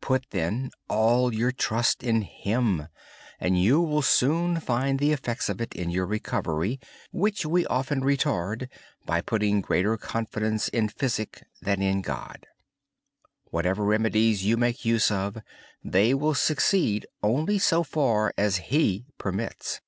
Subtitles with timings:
[0.00, 0.32] Put
[0.88, 2.88] all your trust in God.
[3.42, 6.78] You will soon find the effects in your recovery,
[7.10, 8.68] which we often delay
[9.04, 10.36] by putting greater faith
[10.72, 11.26] in medicine
[11.60, 12.46] than in God.
[13.50, 15.10] Whatever remedies you use,
[15.82, 19.80] they will succeed only so far as He permits.